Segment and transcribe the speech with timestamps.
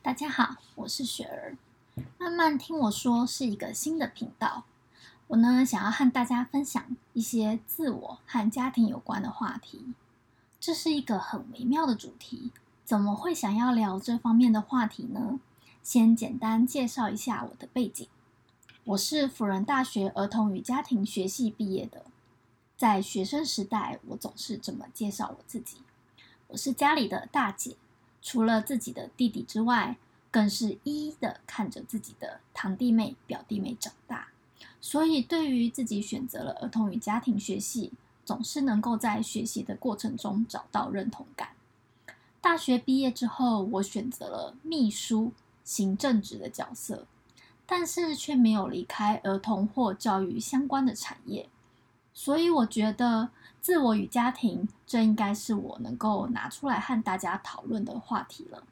[0.00, 1.56] 大家好，我是雪儿。
[2.18, 4.64] 慢慢听我说是一个新的频道，
[5.26, 9.92] 我呢想要和大家分享一些自我和家庭有关的话题。
[10.60, 12.52] 这是一个很微妙的主题，
[12.84, 15.40] 怎么会想要聊这方面的话题呢？
[15.82, 18.06] 先简单介绍一下我的背景，
[18.84, 22.04] 我是辅仁大学儿童与家庭学系毕业的。
[22.76, 25.78] 在学生时代，我总是这么介绍我自己：
[26.46, 27.76] 我是家里的大姐。
[28.20, 29.96] 除了自己的弟弟之外，
[30.30, 34.28] 更是一一的看着自己的堂弟妹、表弟妹长大，
[34.80, 37.92] 所以对于自己选择了儿童与家庭学系，
[38.24, 41.50] 总是能够在学习的过程中找到认同感。
[42.40, 45.32] 大学毕业之后，我选择了秘书、
[45.64, 47.06] 行政职的角色，
[47.64, 51.48] 但是却没有离开儿童或教育相关的产业，
[52.12, 53.30] 所以我觉得。
[53.60, 58.64] 自我与家庭，这应该是我能够拿出来和大家讨论的话题了。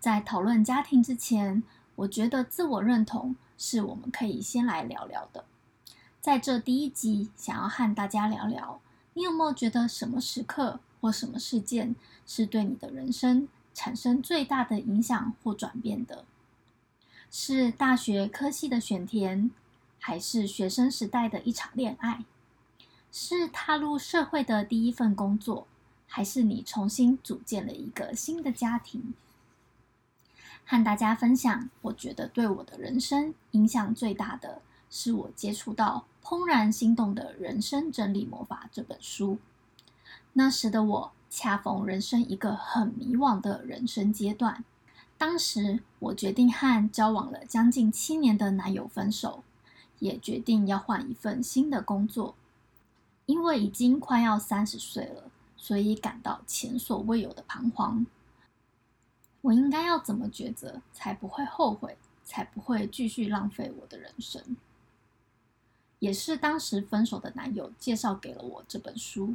[0.00, 1.62] 在讨论家庭之前，
[1.96, 5.44] 我觉得自我认同是我们可以先来聊聊的。
[6.20, 8.80] 在这第一集，想要和大家聊聊，
[9.14, 11.94] 你有没有觉得什么时刻或什么事件
[12.26, 16.24] 是对你的人生产生最大的影响或转变的？
[17.30, 19.50] 是大学科系的选填，
[19.98, 22.24] 还是学生时代的一场恋爱？
[23.10, 25.66] 是踏入社会的第一份工作，
[26.06, 29.14] 还是你重新组建了一个新的家庭？
[30.64, 39.38] 和大家分享，我觉得对我的人生影响最大的是我接触到《怦然心动的人生整理魔法》这本书。
[40.34, 44.62] 那时的我恰逢人生一个很迷惘的人生阶段，
[45.16, 49.42] 当时我决定和交往了将近七年的男友分手，
[49.98, 52.34] 也决定要换一份新的工作。
[53.28, 58.06] 因为已经快要三十岁了，所以感到前所未有的彷徨。
[59.42, 64.56] 我应该要怎么抉择，才不会后悔，才不会继续浪费我的人生？
[65.98, 69.34] 也是当时分手的男友介绍给了我这本书，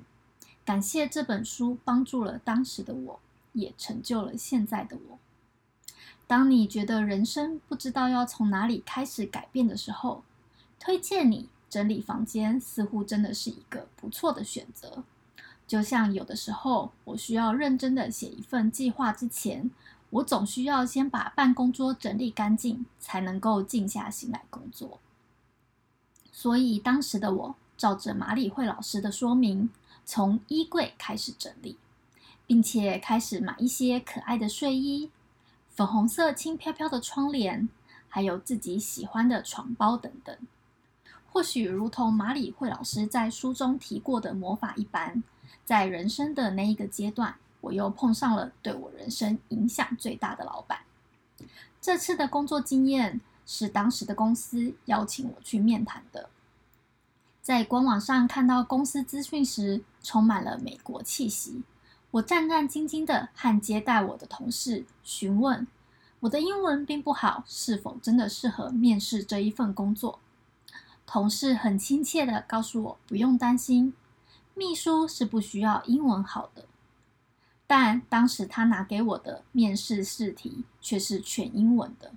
[0.66, 3.20] 感谢这本书帮助了当时的我，
[3.52, 5.20] 也成就了现在的我。
[6.26, 10.24] 当你觉得人生不知道要从哪里开始改变的时候，
[10.80, 11.48] 推荐你。
[11.74, 15.04] 整理房间似乎真的是一个不错的选择，
[15.66, 19.72] 就像有的时候我需要认真的写一份计划之前，
[20.12, 25.00] 我总需要先把办公桌整理干净，才能够静下心来工作。
[26.32, 29.72] 所以当时的我照着马里会老师的说明，
[30.06, 31.80] 从衣柜开始整理，
[32.46, 35.10] 并且开始买一些可爱的睡衣、
[35.72, 37.68] 粉红色轻飘飘的窗帘，
[38.08, 40.38] 还有自己喜欢的床包等等。
[41.34, 45.24] 或许如同马里会老师在书中提过的魔法一般，
[45.66, 50.82] 在人生的那一个阶段，我又碰上了对我人生影响最大的老板。
[51.82, 56.30] 这次的工作经验是当时的公司邀请我去面谈的。
[57.42, 61.64] 在官网上看到公司资讯时，充满了美国气息。
[62.12, 65.66] 我战战兢兢的和接待我的同事询问，
[66.20, 70.20] 我的英文并不好，是否真的适合面试这一份工作？
[71.06, 73.94] 同事很亲切的告诉我，不用担心，
[74.54, 76.66] 秘书是不需要英文好的。
[77.68, 82.12] 但当时他拿给我的面试试题却是全英文的。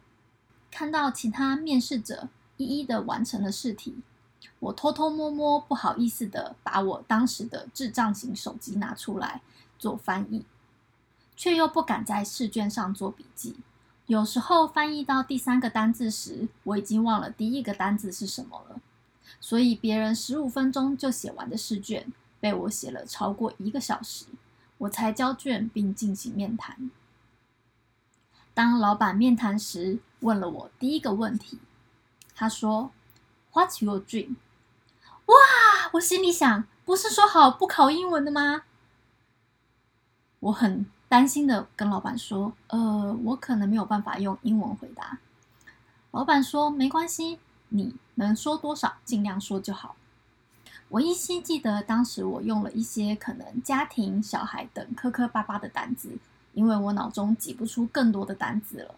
[0.70, 3.96] 看到其他面试者一一的完成了试题，
[4.58, 9.40] 我偷偷摸摸不好意思的把我当时的智障型手机拿出来
[9.78, 10.44] 做翻译，
[11.34, 13.56] 却又不敢在试卷上做笔记。
[14.06, 18.80] 有时候翻译到第三个单字时，我已经忘了第一个单字是什么了。
[19.40, 24.26] 所以别人十五分钟就写完的试卷，被我写了超过一个小时，
[24.78, 26.90] 我才交卷并进行面谈。
[28.54, 31.58] 当老板面谈时，问了我第一个问题，
[32.34, 32.92] 他说
[33.52, 34.36] ：“What's your dream？”
[35.26, 35.34] 哇！
[35.94, 38.62] 我心里想，不是说好不考英文的吗？
[40.38, 40.86] 我很。
[41.08, 45.18] 担心的跟老板说：“呃，我可能没有办法用英文回答。”
[46.10, 47.38] 老板说：“没关系，
[47.68, 49.94] 你能说多少尽量说就好。”
[50.88, 56.16] 我依稀记得当时我用了一些可能家庭、小孩等磕磕巴巴的单子，
[56.54, 58.94] 因为我脑中挤不出更多的单子了。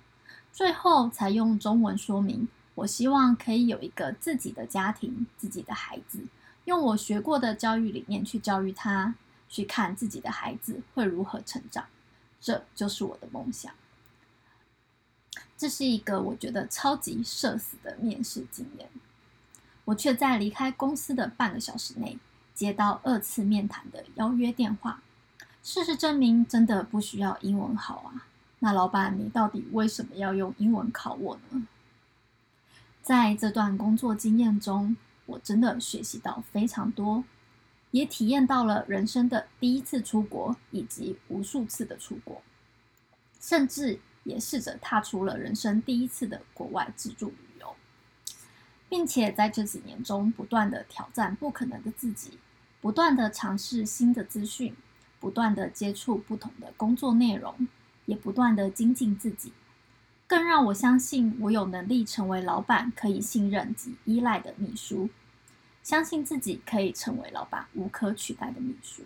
[0.52, 6.20] 最后才用中文说明，我希望可以有一个自己的家庭、自己的孩子，
[6.64, 9.14] 用我学过的教育理念去教育他，
[9.48, 11.84] 去看自己的孩子会如何成长。
[12.40, 13.72] 这就是我的梦想。
[15.56, 18.88] 这是一个我觉得超级社死的面试经验，
[19.84, 22.18] 我却在离开公司的半个小时内
[22.54, 25.02] 接到二次面谈的邀约电话。
[25.62, 28.26] 事实证明，真的不需要英文好啊，
[28.60, 31.66] 那老板，你到底为什么要用英文考我呢？
[33.02, 34.96] 在这段工作经验中，
[35.26, 37.24] 我真的学习到非常多，
[37.90, 42.42] 也体验到了人生的第一次出国以及无数次的出国，
[43.40, 47.74] 甚至也试着踏出了人生第一次的国外自助旅游，
[48.88, 52.38] 并且在这几年中不断的挑战不可能的自己，
[52.80, 54.74] 不断的尝试新的资讯，
[55.18, 57.68] 不断的接触不同的工作内容。
[58.06, 59.52] 也不断的精进自己，
[60.26, 65.10] 更让我相信我有能力成为老板可以信任及依赖的秘书，
[65.88, 69.02] 相信自己可以成为老板无可取代的秘书。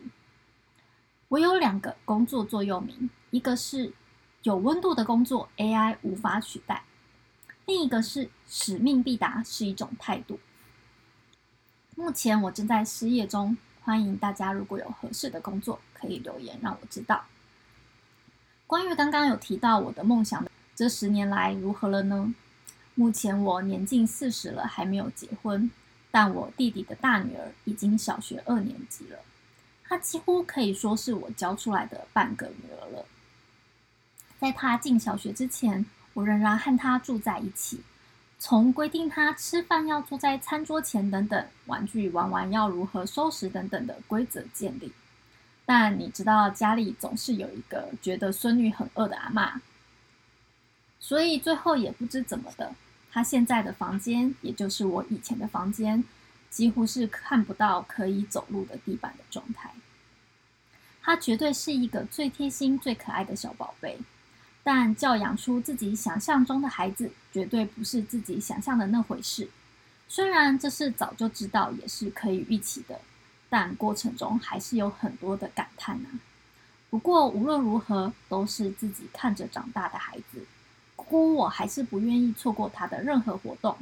[1.29, 3.93] 我有两个工作座右铭，一个是
[4.43, 6.83] 有温度的工作 AI 无法取代，
[7.67, 10.41] 另一个是使命必达是一种态度。
[11.95, 17.27] 目前我正在失业中，欢迎大家如果有合适的工作，可以留言让我知道。
[18.67, 20.45] 关于刚刚有提到我的梦想，
[20.75, 22.35] 这十年来如何了呢？
[22.97, 25.71] 目前我年近四十了，还没有结婚，
[26.13, 29.19] 但我弟弟的大女儿已经小学二年级了，
[29.83, 33.05] 她几乎可以说是我教出来的半个女儿了。
[34.39, 37.81] 在她进小学之前，我仍然和她住在一起，
[38.39, 44.93] 从规定她吃饭要坐在餐桌前等等，玩具玩完要如何收拾等等的规则建立。
[45.65, 49.63] 但你知道，家里总是有一个觉得孙女很饿的阿妈，
[50.99, 52.75] 所以最后也不知怎么的，
[53.13, 56.03] 他现在的房间，也就是我以前的房间，
[56.49, 59.71] 几乎是看不到可以走路的地板的状态。
[61.03, 63.99] 他绝对是一个最贴心、最可爱的小宝贝，
[64.63, 69.51] 但教养出自己想象中的孩子，绝对不是自己想象的那回事。
[70.09, 73.01] 虽然这是早就知道，也是可以预期的。
[73.51, 76.09] 但过程中还是有很多的感叹啊。
[76.89, 80.47] 不过无论如何，都是自己看着长大的孩子，
[81.13, 83.77] 姑我还是不愿意错过他的任何活动，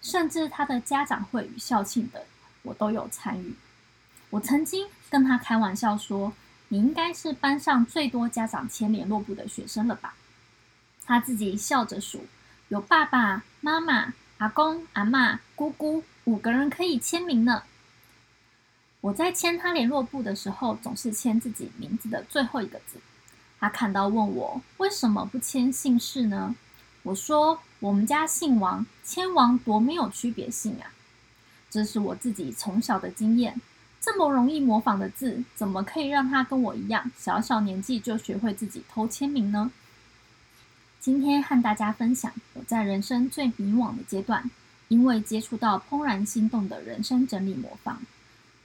[0.00, 2.20] 甚至他的家长会与校庆等，
[2.62, 3.54] 我都有参与。
[4.30, 6.32] 我曾经跟他开玩笑说
[6.68, 10.16] ：“你应该是班上最多家长签联络簿的学生了吧？”
[11.06, 12.26] 他自己笑着数
[12.68, 17.62] ：“有爸爸妈妈、阿公、阿妈、姑姑五个人可以签名呢。”
[19.02, 22.98] 我在签他联络簿的时候，总是签自己名字的最后一个字。
[23.60, 26.56] 他看到问我为什么不签姓氏呢？
[27.02, 30.94] 我说我们家姓王，签王多没有区别性啊！
[31.68, 33.60] 这是我自己从小的经验。
[34.00, 39.70] 这么容易模仿的字，怎么可以让他跟我一样，小小年纪就学会自己偷签名呢？
[41.00, 44.48] 今天和大家分享我在人生最迷惘的阶段，
[44.88, 48.00] 因为接触到怦然心动的人生整理魔方。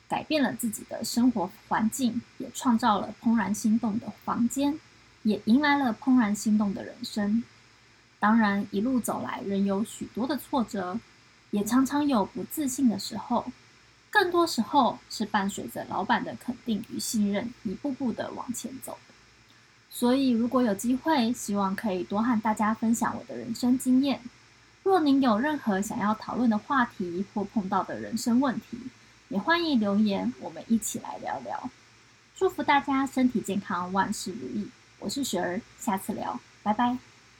[0.07, 4.79] 改变了自己的生活环境，也创造了怦然心动的房间，
[5.23, 7.43] 也迎来了怦然心动的人生。
[8.27, 10.99] 当然，一路走来仍有许多的挫折，
[11.51, 13.45] 也常常有不自信的时候，
[14.09, 18.97] 更多时候是伴随着老板的肯定与信任，一步步的往前走。
[19.89, 24.19] 所以，如果有机会，希望可以多和大家分享我的人生经验。
[24.83, 28.77] 若您有任何想要讨论的话题或碰到的人生问题，
[29.29, 31.69] 也欢迎留言，我们一起来聊聊。
[32.35, 34.69] 祝福大家身体健康，万事如意。
[34.99, 36.97] 我是雪儿，下次聊，拜拜。